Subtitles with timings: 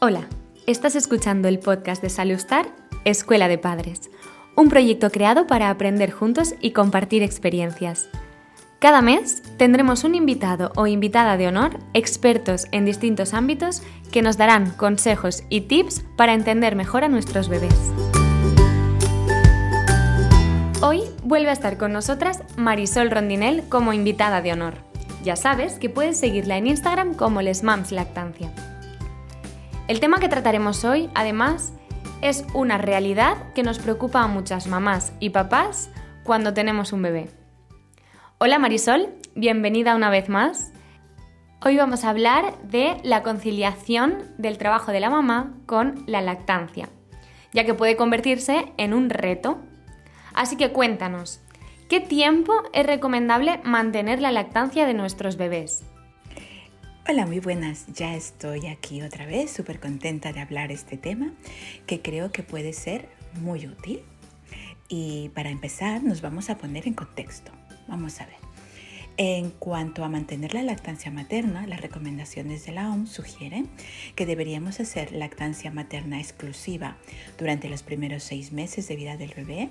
[0.00, 0.28] Hola,
[0.68, 2.68] estás escuchando el podcast de Salustar,
[3.04, 4.12] Escuela de Padres,
[4.54, 8.08] un proyecto creado para aprender juntos y compartir experiencias.
[8.78, 14.36] Cada mes tendremos un invitado o invitada de honor, expertos en distintos ámbitos, que nos
[14.36, 17.74] darán consejos y tips para entender mejor a nuestros bebés.
[20.80, 24.74] Hoy vuelve a estar con nosotras Marisol Rondinel como invitada de honor.
[25.24, 28.52] Ya sabes que puedes seguirla en Instagram como Les Lactancia.
[29.88, 31.72] El tema que trataremos hoy, además,
[32.20, 35.88] es una realidad que nos preocupa a muchas mamás y papás
[36.24, 37.30] cuando tenemos un bebé.
[38.36, 40.72] Hola Marisol, bienvenida una vez más.
[41.64, 46.90] Hoy vamos a hablar de la conciliación del trabajo de la mamá con la lactancia,
[47.54, 49.56] ya que puede convertirse en un reto.
[50.34, 51.40] Así que cuéntanos,
[51.88, 55.82] ¿qué tiempo es recomendable mantener la lactancia de nuestros bebés?
[57.10, 57.86] Hola, muy buenas.
[57.86, 61.32] Ya estoy aquí otra vez, súper contenta de hablar este tema
[61.86, 63.08] que creo que puede ser
[63.40, 64.02] muy útil.
[64.90, 67.50] Y para empezar, nos vamos a poner en contexto.
[67.86, 68.47] Vamos a ver.
[69.20, 73.68] En cuanto a mantener la lactancia materna, las recomendaciones de la OMS sugieren
[74.14, 76.96] que deberíamos hacer lactancia materna exclusiva
[77.36, 79.70] durante los primeros seis meses de vida del bebé,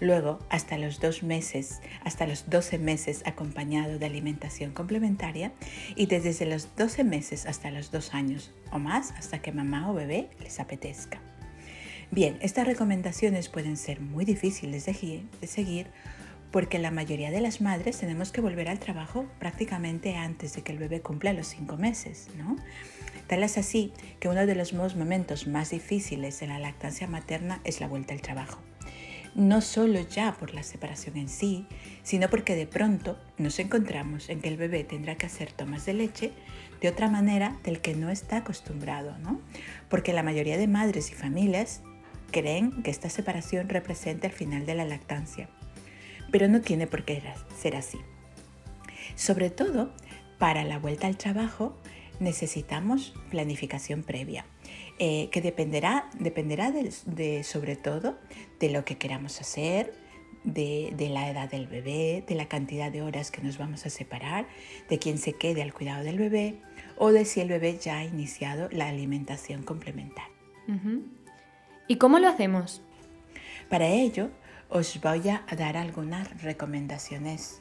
[0.00, 5.52] luego hasta los dos meses, hasta los 12 meses acompañado de alimentación complementaria
[5.94, 9.94] y desde los 12 meses hasta los dos años o más hasta que mamá o
[9.94, 11.20] bebé les apetezca.
[12.10, 15.86] Bien, estas recomendaciones pueden ser muy difíciles de seguir
[16.50, 20.72] porque la mayoría de las madres tenemos que volver al trabajo prácticamente antes de que
[20.72, 22.56] el bebé cumpla los cinco meses, ¿no?
[23.26, 27.80] Tal es así que uno de los momentos más difíciles en la lactancia materna es
[27.80, 28.60] la vuelta al trabajo.
[29.34, 31.66] No solo ya por la separación en sí,
[32.02, 35.92] sino porque de pronto nos encontramos en que el bebé tendrá que hacer tomas de
[35.92, 36.32] leche
[36.80, 39.40] de otra manera del que no está acostumbrado, ¿no?
[39.90, 41.82] Porque la mayoría de madres y familias
[42.32, 45.50] creen que esta separación representa el final de la lactancia
[46.30, 47.22] pero no tiene por qué
[47.56, 47.98] ser así.
[49.14, 49.92] Sobre todo,
[50.38, 51.76] para la vuelta al trabajo
[52.20, 54.44] necesitamos planificación previa,
[54.98, 58.18] eh, que dependerá, dependerá de, sobre todo
[58.58, 59.94] de lo que queramos hacer,
[60.44, 63.90] de, de, la edad del bebé, de la cantidad de horas que nos vamos a
[63.90, 64.46] separar,
[64.88, 66.60] de quién se quede al cuidado del bebé
[66.96, 70.32] o de si el bebé ya ha iniciado la alimentación complementaria.
[71.86, 72.82] ¿Y cómo lo hacemos?
[73.70, 74.30] Para ello,
[74.68, 77.60] os voy a dar algunas recomendaciones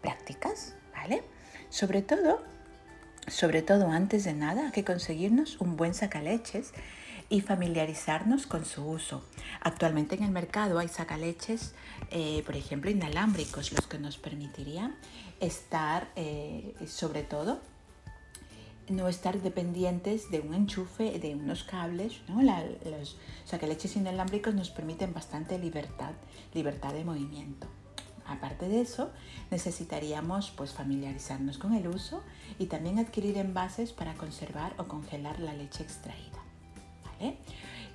[0.00, 1.22] prácticas, ¿vale?
[1.70, 2.42] Sobre todo,
[3.26, 6.72] sobre todo antes de nada, hay que conseguirnos un buen sacaleches
[7.28, 9.22] y familiarizarnos con su uso.
[9.60, 11.74] Actualmente en el mercado hay sacaleches,
[12.10, 14.96] eh, por ejemplo, inalámbricos, los que nos permitirían
[15.40, 17.60] estar, eh, sobre todo,
[18.90, 22.20] no estar dependientes de un enchufe, de unos cables.
[22.28, 22.42] ¿no?
[22.42, 26.12] los sacaleches inalámbricos nos permiten bastante libertad,
[26.54, 27.66] libertad de movimiento.
[28.26, 29.10] Aparte de eso,
[29.50, 32.22] necesitaríamos pues, familiarizarnos con el uso
[32.58, 36.38] y también adquirir envases para conservar o congelar la leche extraída.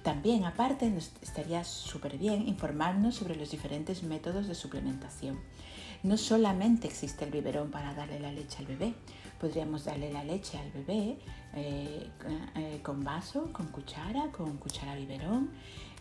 [0.03, 5.39] También, aparte, estaría súper bien informarnos sobre los diferentes métodos de suplementación.
[6.03, 8.93] No solamente existe el biberón para darle la leche al bebé,
[9.39, 11.17] podríamos darle la leche al bebé
[11.55, 12.09] eh,
[12.55, 15.49] eh, con vaso, con cuchara, con cuchara biberón,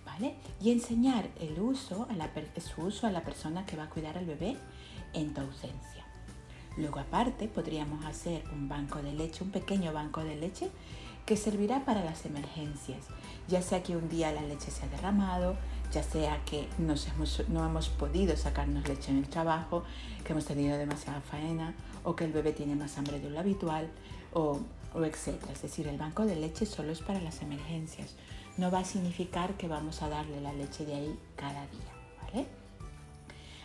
[0.04, 0.34] ¿vale?
[0.60, 4.26] Y enseñar el uso, a su uso a la persona que va a cuidar al
[4.26, 4.56] bebé
[5.12, 6.04] en tu ausencia.
[6.76, 10.70] Luego aparte podríamos hacer un banco de leche, un pequeño banco de leche
[11.26, 13.06] que servirá para las emergencias,
[13.46, 15.56] ya sea que un día la leche se ha derramado,
[15.92, 19.84] ya sea que no hemos podido sacarnos leche en el trabajo,
[20.24, 23.88] que hemos tenido demasiada faena o que el bebé tiene más hambre de lo habitual
[24.32, 24.60] o,
[24.94, 25.52] o etcétera.
[25.52, 28.14] Es decir, el banco de leche solo es para las emergencias.
[28.56, 31.92] No va a significar que vamos a darle la leche de ahí cada día.
[32.22, 32.46] ¿vale?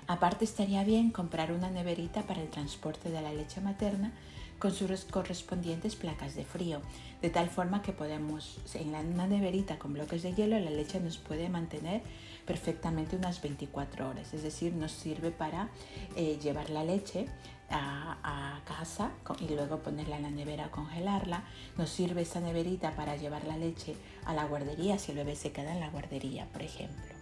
[0.07, 4.13] Aparte estaría bien comprar una neverita para el transporte de la leche materna
[4.59, 6.81] con sus correspondientes placas de frío,
[7.21, 11.17] de tal forma que podemos, en una neverita con bloques de hielo, la leche nos
[11.17, 12.01] puede mantener
[12.45, 15.69] perfectamente unas 24 horas, es decir, nos sirve para
[16.15, 17.27] eh, llevar la leche
[17.69, 21.43] a, casa y luego ponerla en la nevera a congelarla.
[21.77, 23.95] Nos sirve esa neverita para llevar la leche
[24.25, 27.13] a la guardería si el bebé se queda en la guardería, por ejemplo.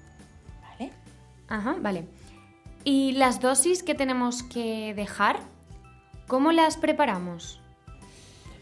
[0.61, 0.91] ¿Vale?
[1.47, 2.07] Ajá, vale.
[2.83, 5.39] ¿Y las dosis que tenemos que dejar?
[6.27, 7.59] ¿Cómo las preparamos?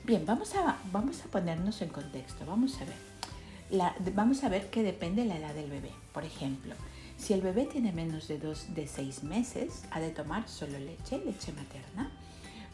[0.03, 2.45] Bien, vamos a, vamos a ponernos en contexto.
[2.45, 4.13] Vamos a ver.
[4.13, 5.91] vamos a ver que depende la edad del bebé.
[6.13, 6.75] Por ejemplo,
[7.15, 11.23] si el bebé tiene menos de, dos, de seis meses, ha de tomar solo leche,
[11.23, 12.11] leche materna.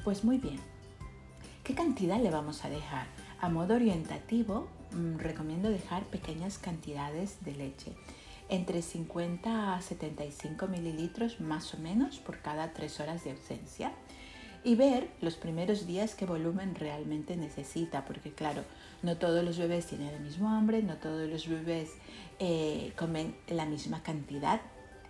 [0.04, 0.60] Pues muy bien.
[1.64, 3.06] ¿Qué cantidad le vamos a dejar?
[3.42, 7.94] A modo orientativo, mm, recomiendo dejar pequeñas cantidades de leche,
[8.50, 13.92] entre 50 a 75 mililitros más o menos por cada 3 horas de ausencia
[14.64, 18.64] y ver los primeros días qué volumen realmente necesita, porque claro,
[19.02, 21.92] no todos los bebés tienen el mismo hambre, no todos los bebés
[22.40, 24.62] eh, comen la misma cantidad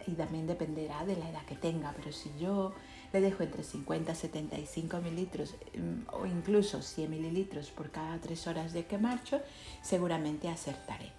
[0.08, 2.74] y también dependerá de la edad que tenga, pero si yo
[3.12, 8.48] le dejo entre 50 y 75 mililitros mm, o incluso 100 mililitros por cada 3
[8.48, 9.42] horas de que marcho,
[9.82, 11.19] seguramente acertaré.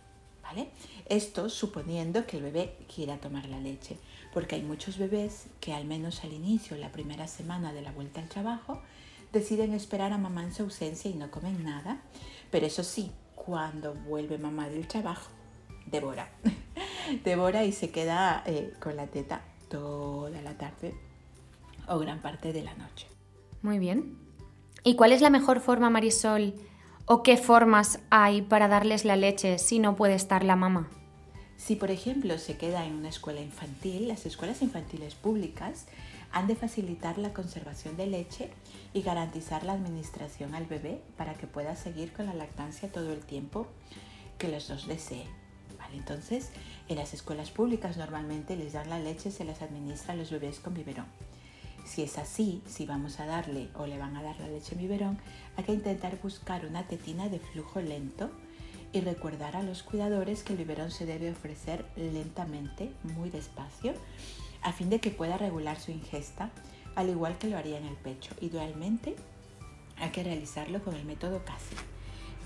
[1.07, 3.99] Esto suponiendo que el bebé quiera tomar la leche
[4.33, 8.21] porque hay muchos bebés que al menos al inicio, la primera semana de la vuelta
[8.21, 8.81] al trabajo,
[9.33, 12.01] deciden esperar a mamá en su ausencia y no comen nada,
[12.51, 15.31] pero eso sí, cuando vuelve mamá del trabajo,
[15.87, 16.31] devora,
[17.25, 20.95] devora y se queda eh, con la teta toda la tarde
[21.89, 23.07] o gran parte de la noche.
[23.63, 24.17] Muy bien.
[24.83, 26.55] ¿Y cuál es la mejor forma, Marisol,
[27.13, 30.89] o qué formas hay para darles la leche si no puede estar la mamá?
[31.57, 35.87] Si, por ejemplo, se queda en una escuela infantil, las escuelas infantiles públicas
[36.31, 38.51] han de facilitar la conservación de leche
[38.95, 43.25] y garantizar la administración al bebé para que pueda seguir con la lactancia todo el
[43.25, 43.67] tiempo
[44.39, 45.27] que los dos deseen.
[45.93, 46.51] Entonces,
[46.89, 50.61] en las escuelas públicas normalmente les dan la leche, se les administra a los bebés
[50.61, 51.07] con biberón.
[51.85, 54.81] Si es así, si vamos a darle o le van a dar la leche en
[54.81, 55.19] biberón,
[55.57, 58.31] hay que intentar buscar una tetina de flujo lento
[58.93, 63.95] y recordar a los cuidadores que el biberón se debe ofrecer lentamente, muy despacio,
[64.63, 66.51] a fin de que pueda regular su ingesta,
[66.95, 68.35] al igual que lo haría en el pecho.
[68.41, 69.17] Idealmente
[69.99, 71.77] hay que realizarlo con el método CASI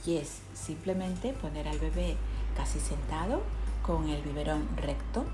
[0.06, 2.16] y es simplemente poner al bebé
[2.56, 3.42] casi sentado
[3.82, 5.24] con el biberón recto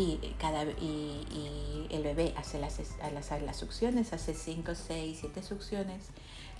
[0.00, 2.80] y, cada, y, el bebé hace las,
[3.12, 6.10] las, las succiones, hace 5, 6, 7 succiones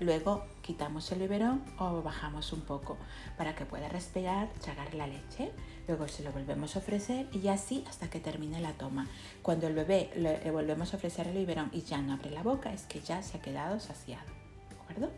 [0.01, 2.97] Luego quitamos el biberón o bajamos un poco
[3.37, 5.53] para que pueda respirar, tragar la leche.
[5.87, 9.07] Luego se lo volvemos a ofrecer y así hasta que termine la toma.
[9.43, 12.73] Cuando el bebé le volvemos a ofrecer el biberón y ya no abre la boca,
[12.73, 14.25] es que ya se ha quedado saciado.
[14.71, 15.11] ¿De acuerdo?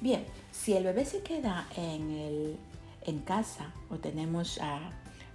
[0.00, 2.58] Bien, si el bebé se queda en,
[3.02, 4.58] en casa o tenemos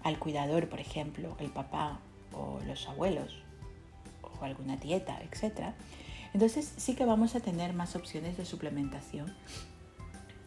[0.03, 2.01] al cuidador, por ejemplo, el papá
[2.33, 3.43] o los abuelos
[4.21, 5.75] o alguna dieta, etcétera,
[6.33, 9.33] entonces sí que vamos a tener más opciones de suplementación.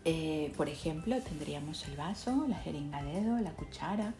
[0.06, 4.14] Eh, por ejemplo, tendríamos el vaso, la jeringa dedo, la cuchara.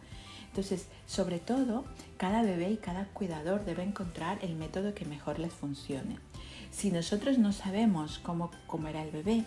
[0.47, 1.85] Entonces, sobre todo,
[2.17, 6.17] cada bebé y cada cuidador debe encontrar el método que mejor les funcione.
[6.71, 9.45] Si nosotros no sabemos cómo comer el bebé,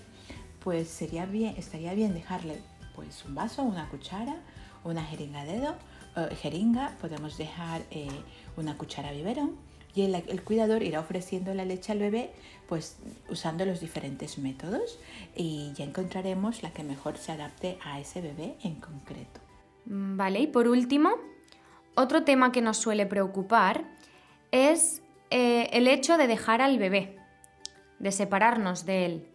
[0.61, 2.61] pues sería bien, estaría bien dejarle
[2.95, 4.37] pues un vaso, una cuchara,
[4.85, 5.77] una jeringa dedo,
[6.19, 8.09] eh, jeringa, podemos dejar eh,
[8.57, 9.57] una cuchara biberón
[9.95, 12.31] y el, cuidador irá ofreciendo la leche al bebé
[12.69, 12.99] pues
[13.29, 14.99] usando los diferentes métodos
[15.35, 19.41] y ya encontraremos la que mejor se adapte a ese bebé en concreto.
[19.87, 21.11] Mm, vale, y por último,
[21.95, 23.85] otro tema que nos suele preocupar
[24.53, 27.17] es eh, el hecho de dejar al bebé,
[27.99, 29.29] de separarnos de él.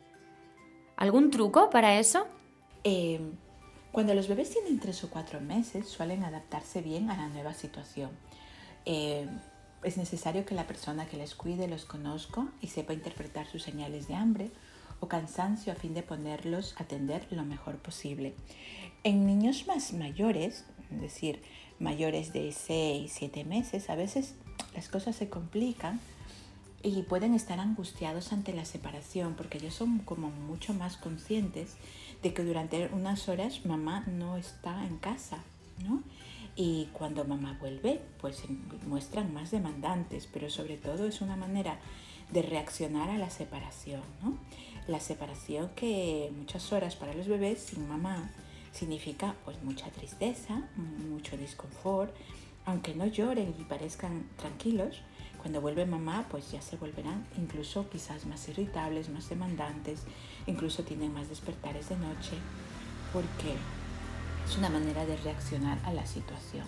[0.95, 2.27] ¿Algún truco para eso?
[2.83, 3.19] Eh,
[3.93, 8.09] cuando los bebés tienen tres o cuatro meses suelen adaptarse bien a la nueva situación.
[8.85, 9.27] Eh,
[9.83, 14.07] es necesario que la persona que les cuide los conozca y sepa interpretar sus señales
[14.07, 14.49] de hambre
[14.99, 18.33] o cansancio a fin de ponerlos a atender lo mejor posible.
[19.03, 21.43] En niños más mayores, es decir,
[21.77, 24.33] mayores de 6, 7 meses, a veces
[24.73, 25.99] las cosas se complican
[26.83, 31.75] y pueden estar angustiados ante la separación porque ellos son como mucho más conscientes
[32.21, 35.37] de que durante unas horas mamá no está en casa,
[35.87, 36.03] ¿no?
[36.55, 38.47] Y cuando mamá vuelve, pues se
[38.85, 41.79] muestran más demandantes, pero sobre todo es una manera
[42.31, 44.37] de reaccionar a la separación, ¿no?
[44.87, 48.29] La separación que muchas horas para los bebés sin mamá
[48.73, 50.67] significa pues mucha tristeza,
[51.09, 52.13] mucho disconfort,
[52.65, 55.01] aunque no lloren y parezcan tranquilos,
[55.37, 60.03] cuando vuelve mamá pues ya se volverán incluso quizás más irritables, más demandantes,
[60.47, 62.37] incluso tienen más despertares de noche,
[63.11, 63.55] porque
[64.47, 66.65] es una manera de reaccionar a la situación.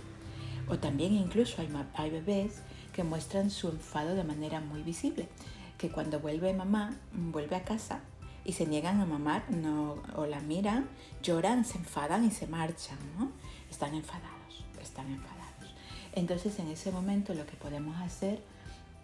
[0.67, 2.61] O también incluso hay, bebés
[2.93, 5.29] que muestran su enfado de manera muy visible,
[5.77, 8.01] que cuando vuelve mamá, vuelve a casa
[8.43, 10.87] y se niegan a mamar no, o la miran,
[11.21, 13.31] lloran, se enfadan y se marchan, ¿no?
[13.69, 15.44] Están enfadados, están enfadados.
[16.15, 18.39] Entonces en ese momento lo que podemos hacer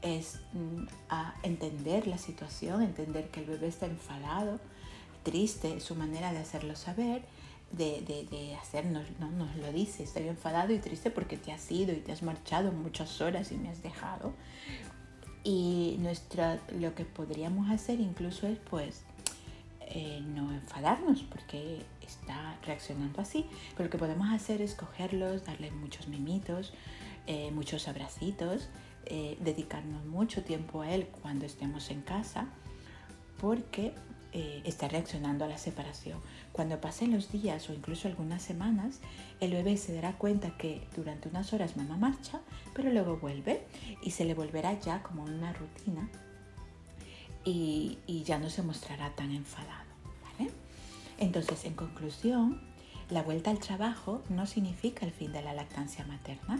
[0.01, 4.59] es mm, a entender la situación, entender que el bebé está enfadado,
[5.23, 7.21] triste, su manera de hacerlo saber
[7.71, 9.31] de, de, de hacernos, ¿no?
[9.31, 12.71] nos lo dice, estoy enfadado y triste porque te has ido y te has marchado
[12.71, 14.33] muchas horas y me has dejado.
[15.43, 19.03] Y nuestra, lo que podríamos hacer incluso es pues
[19.93, 23.45] eh, no enfadarnos porque está reaccionando así.
[23.71, 26.73] Pero lo que podemos hacer es cogerlos, darle muchos mimitos,
[27.27, 28.69] eh, muchos abracitos,
[29.05, 32.47] eh, dedicarnos mucho tiempo a él cuando estemos en casa
[33.39, 33.93] porque
[34.63, 36.17] está reaccionando a la separación.
[36.53, 39.01] Cuando pasen los días o incluso algunas semanas,
[39.41, 42.39] el bebé se dará cuenta que durante unas horas mamá marcha,
[42.73, 43.67] pero luego vuelve
[44.01, 46.09] y se le volverá ya como una rutina
[47.43, 49.91] y, ya no se mostrará tan enfadado.
[51.17, 52.59] Entonces, en conclusión,
[53.11, 56.59] la vuelta al trabajo no significa el fin de la lactancia materna.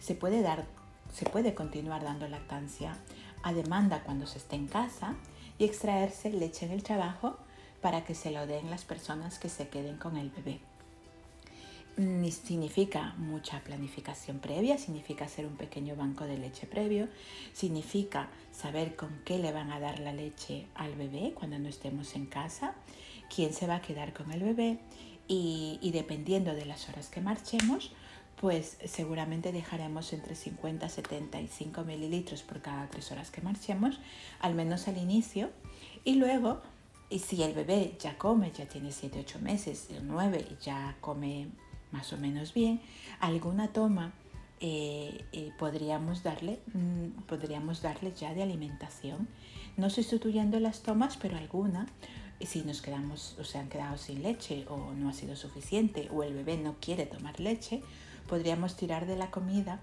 [0.00, 0.66] Se puede, dar,
[1.12, 2.96] se puede continuar dando lactancia
[3.44, 5.14] a demanda cuando se esté en casa
[5.58, 7.36] y extraerse leche en el trabajo
[7.80, 10.60] para que se lo den las personas que se queden con el bebé
[11.96, 17.08] significa mucha planificación previa, significa hacer un pequeño banco de leche previo,
[17.52, 22.14] significa saber con qué le van a dar la leche al bebé cuando no estemos
[22.14, 22.74] en casa,
[23.34, 24.78] quién se va a quedar con el bebé
[25.28, 27.92] y, dependiendo de las horas que marchemos,
[28.40, 34.00] pues seguramente dejaremos entre 50 y 75 mililitros por cada tres horas que marchemos,
[34.40, 35.50] al menos al inicio,
[36.04, 36.62] y luego
[37.10, 41.48] y si el bebé ya come, ya tiene 7-8 meses, 9 y ya come
[41.92, 42.80] más o menos bien,
[43.20, 44.12] alguna toma
[44.62, 49.26] eh, eh, podríamos, darle, mm, podríamos ya de alimentación,
[49.78, 51.86] no sustituyendo las tomas, pero alguna,
[52.40, 56.22] si nos quedamos o se han quedado sin leche o no ha sido suficiente o
[56.22, 57.82] el bebé no quiere tomar leche,
[58.28, 59.80] podríamos tirar de la comida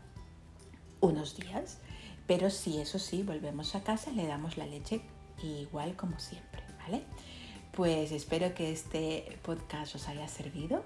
[1.02, 1.80] unos días,
[2.28, 5.02] pero si eso sí, volvemos a casa, le damos la leche
[5.42, 7.04] igual como siempre, ¿vale?
[7.72, 10.84] Pues espero que este podcast os haya servido.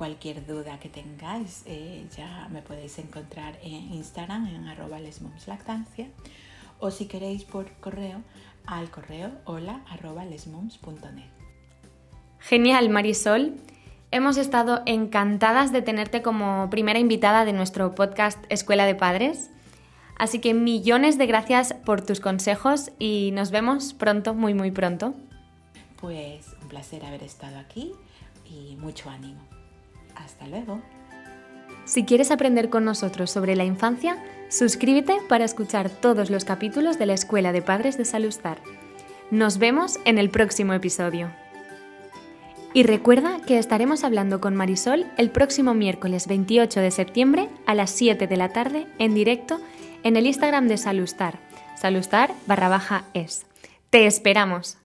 [0.00, 6.06] Cualquier duda que tengáis eh, ya me podéis encontrar en Instagram en arroba lesmomslactancia
[6.78, 8.22] o si queréis por correo
[8.64, 11.28] al correo hola arroba lesmoms.net.
[12.38, 13.56] Genial Marisol.
[14.10, 19.50] Hemos estado encantadas de tenerte como primera invitada de nuestro podcast Escuela de Padres.
[20.16, 25.12] Así que millones de gracias por tus consejos y nos vemos pronto, muy muy pronto.
[26.00, 27.92] Pues un placer haber estado aquí
[28.46, 29.49] y mucho ánimo.
[30.24, 30.80] Hasta luego.
[31.84, 37.06] Si quieres aprender con nosotros sobre la infancia, suscríbete para escuchar todos los capítulos de
[37.06, 38.58] la Escuela de Padres de Salustar.
[39.30, 41.30] Nos vemos en el próximo episodio.
[42.72, 47.90] Y recuerda que estaremos hablando con Marisol el próximo miércoles 28 de septiembre a las
[47.90, 49.60] 7 de la tarde en directo
[50.04, 51.38] en el Instagram de Salustar,
[51.76, 53.46] salustar barra baja es.
[53.90, 54.78] ¡Te esperamos!